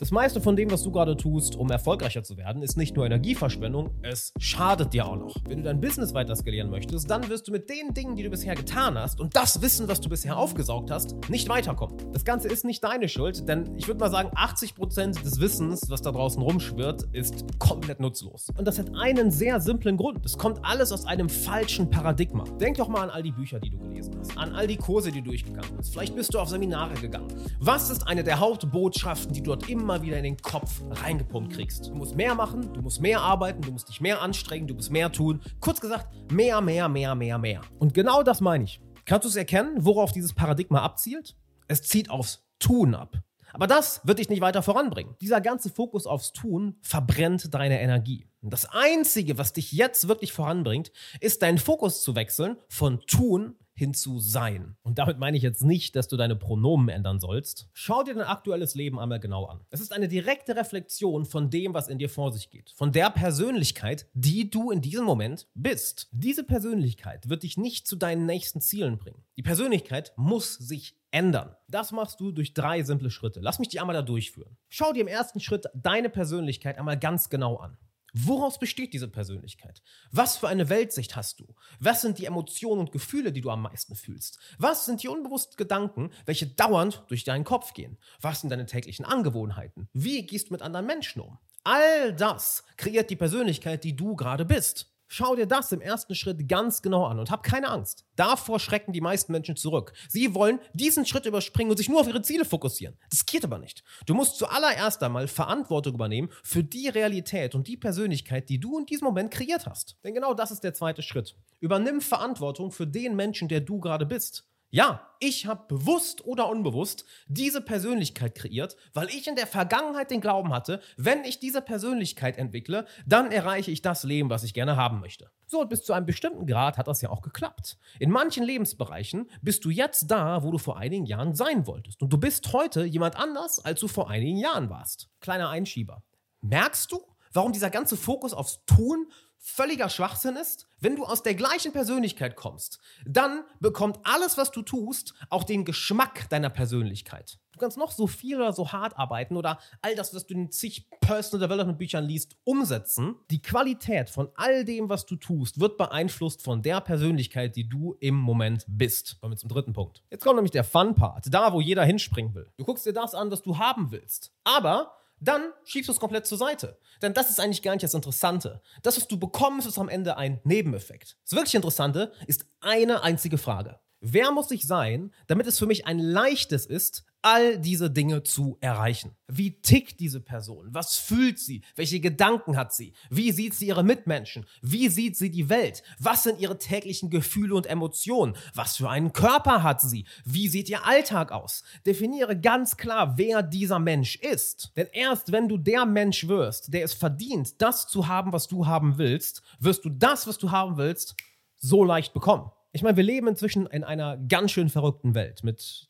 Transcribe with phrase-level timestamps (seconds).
[0.00, 3.04] Das meiste von dem, was du gerade tust, um erfolgreicher zu werden, ist nicht nur
[3.04, 5.34] Energieverschwendung, es schadet dir auch noch.
[5.48, 8.30] Wenn du dein Business weiter skalieren möchtest, dann wirst du mit den Dingen, die du
[8.30, 11.96] bisher getan hast und das Wissen, was du bisher aufgesaugt hast, nicht weiterkommen.
[12.12, 16.00] Das Ganze ist nicht deine Schuld, denn ich würde mal sagen, 80% des Wissens, was
[16.00, 18.50] da draußen rumschwirrt, ist komplett nutzlos.
[18.56, 20.24] Und das hat einen sehr simplen Grund.
[20.24, 22.44] Es kommt alles aus einem falschen Paradigma.
[22.60, 25.10] Denk doch mal an all die Bücher, die du gelesen hast, an all die Kurse,
[25.10, 25.92] die du durchgegangen bist.
[25.92, 27.26] Vielleicht bist du auf Seminare gegangen.
[27.58, 31.54] Was ist eine der Hauptbotschaften, die du dort immer immer wieder in den Kopf reingepumpt
[31.54, 31.86] kriegst.
[31.86, 34.90] Du musst mehr machen, du musst mehr arbeiten, du musst dich mehr anstrengen, du musst
[34.90, 35.40] mehr tun.
[35.60, 37.62] Kurz gesagt, mehr, mehr, mehr, mehr, mehr.
[37.78, 38.82] Und genau das meine ich.
[39.06, 41.36] Kannst du es erkennen, worauf dieses Paradigma abzielt?
[41.68, 43.16] Es zieht aufs Tun ab.
[43.54, 45.16] Aber das wird dich nicht weiter voranbringen.
[45.22, 48.26] Dieser ganze Fokus aufs Tun verbrennt deine Energie.
[48.42, 53.94] Das Einzige, was dich jetzt wirklich voranbringt, ist deinen Fokus zu wechseln von Tun hin
[53.94, 54.76] zu sein.
[54.82, 57.68] Und damit meine ich jetzt nicht, dass du deine Pronomen ändern sollst.
[57.72, 59.60] Schau dir dein aktuelles Leben einmal genau an.
[59.70, 62.72] Es ist eine direkte Reflexion von dem, was in dir vor sich geht.
[62.76, 66.08] Von der Persönlichkeit, die du in diesem Moment bist.
[66.10, 69.22] Diese Persönlichkeit wird dich nicht zu deinen nächsten Zielen bringen.
[69.36, 71.54] Die Persönlichkeit muss sich ändern.
[71.68, 73.38] Das machst du durch drei simple Schritte.
[73.40, 74.56] Lass mich die einmal da durchführen.
[74.68, 77.78] Schau dir im ersten Schritt deine Persönlichkeit einmal ganz genau an.
[78.14, 79.82] Woraus besteht diese Persönlichkeit?
[80.10, 81.54] Was für eine Weltsicht hast du?
[81.78, 84.38] Was sind die Emotionen und Gefühle, die du am meisten fühlst?
[84.58, 87.98] Was sind die unbewussten Gedanken, welche dauernd durch deinen Kopf gehen?
[88.20, 89.88] Was sind deine täglichen Angewohnheiten?
[89.92, 91.38] Wie gehst du mit anderen Menschen um?
[91.64, 94.90] All das kreiert die Persönlichkeit, die du gerade bist.
[95.08, 98.04] Schau dir das im ersten Schritt ganz genau an und hab keine Angst.
[98.14, 99.94] Davor schrecken die meisten Menschen zurück.
[100.08, 102.96] Sie wollen diesen Schritt überspringen und sich nur auf ihre Ziele fokussieren.
[103.10, 103.82] Das geht aber nicht.
[104.04, 108.84] Du musst zuallererst einmal Verantwortung übernehmen für die Realität und die Persönlichkeit, die du in
[108.84, 109.96] diesem Moment kreiert hast.
[110.04, 111.34] Denn genau das ist der zweite Schritt.
[111.60, 114.46] Übernimm Verantwortung für den Menschen, der du gerade bist.
[114.70, 120.20] Ja, ich habe bewusst oder unbewusst diese Persönlichkeit kreiert, weil ich in der Vergangenheit den
[120.20, 124.76] Glauben hatte, wenn ich diese Persönlichkeit entwickle, dann erreiche ich das Leben, was ich gerne
[124.76, 125.30] haben möchte.
[125.46, 127.78] So, und bis zu einem bestimmten Grad hat das ja auch geklappt.
[127.98, 132.02] In manchen Lebensbereichen bist du jetzt da, wo du vor einigen Jahren sein wolltest.
[132.02, 135.08] Und du bist heute jemand anders, als du vor einigen Jahren warst.
[135.20, 136.02] Kleiner Einschieber.
[136.42, 137.00] Merkst du,
[137.32, 140.66] warum dieser ganze Fokus aufs Tun völliger Schwachsinn ist?
[140.80, 145.64] Wenn du aus der gleichen Persönlichkeit kommst, dann bekommt alles, was du tust, auch den
[145.64, 147.38] Geschmack deiner Persönlichkeit.
[147.52, 150.52] Du kannst noch so viel oder so hart arbeiten oder all das, was du in
[150.52, 153.16] zig Personal Development Büchern liest, umsetzen.
[153.32, 157.96] Die Qualität von all dem, was du tust, wird beeinflusst von der Persönlichkeit, die du
[157.98, 159.20] im Moment bist.
[159.20, 160.04] Kommen wir zum dritten Punkt.
[160.08, 162.48] Jetzt kommt nämlich der Fun-Part, da, wo jeder hinspringen will.
[162.58, 164.32] Du guckst dir das an, was du haben willst.
[164.44, 166.78] Aber dann schiebst du es komplett zur Seite.
[167.02, 168.62] Denn das ist eigentlich gar nicht das Interessante.
[168.82, 171.16] Das, was du bekommst, ist am Ende ein Nebeneffekt.
[171.24, 173.80] Das wirklich Interessante ist eine einzige Frage.
[174.00, 178.58] Wer muss ich sein, damit es für mich ein leichtes ist, all diese Dinge zu
[178.60, 179.16] erreichen.
[179.26, 180.68] Wie tickt diese Person?
[180.70, 181.62] Was fühlt sie?
[181.76, 182.92] Welche Gedanken hat sie?
[183.10, 184.46] Wie sieht sie ihre Mitmenschen?
[184.62, 185.82] Wie sieht sie die Welt?
[185.98, 188.36] Was sind ihre täglichen Gefühle und Emotionen?
[188.54, 190.06] Was für einen Körper hat sie?
[190.24, 191.64] Wie sieht ihr Alltag aus?
[191.84, 194.72] Definiere ganz klar, wer dieser Mensch ist.
[194.76, 198.66] Denn erst wenn du der Mensch wirst, der es verdient, das zu haben, was du
[198.66, 201.16] haben willst, wirst du das, was du haben willst,
[201.56, 202.50] so leicht bekommen.
[202.72, 205.87] Ich meine, wir leben inzwischen in einer ganz schön verrückten Welt mit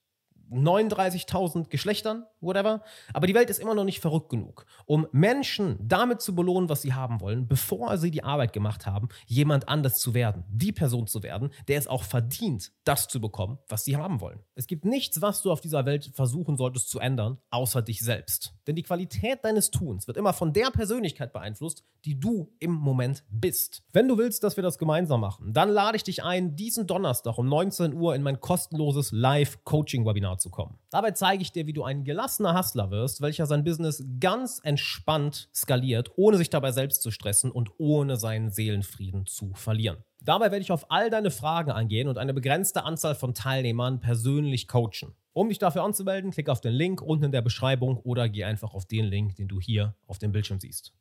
[0.51, 2.83] 39.000 Geschlechtern, whatever.
[3.13, 6.83] Aber die Welt ist immer noch nicht verrückt genug, um Menschen damit zu belohnen, was
[6.83, 11.07] sie haben wollen, bevor sie die Arbeit gemacht haben, jemand anders zu werden, die Person
[11.07, 14.41] zu werden, der es auch verdient, das zu bekommen, was sie haben wollen.
[14.55, 18.55] Es gibt nichts, was du auf dieser Welt versuchen solltest zu ändern, außer dich selbst.
[18.69, 23.25] Denn die Qualität deines Tuns wird immer von der Persönlichkeit beeinflusst, die du im Moment
[23.31, 23.83] bist.
[23.95, 27.39] Wenn du willst, dass wir das gemeinsam machen, dann lade ich dich ein, diesen Donnerstag
[27.39, 30.79] um 19 Uhr in mein kostenloses Live-Coaching-Webinar zu kommen.
[30.91, 35.49] Dabei zeige ich dir, wie du ein gelassener Hustler wirst, welcher sein Business ganz entspannt
[35.55, 40.05] skaliert, ohne sich dabei selbst zu stressen und ohne seinen Seelenfrieden zu verlieren.
[40.21, 44.69] Dabei werde ich auf all deine Fragen eingehen und eine begrenzte Anzahl von Teilnehmern persönlich
[44.69, 45.15] coachen.
[45.39, 48.75] Um dich dafür anzumelden, klick auf den Link unten in der Beschreibung oder geh einfach
[48.75, 50.93] auf den Link, den du hier auf dem Bildschirm siehst.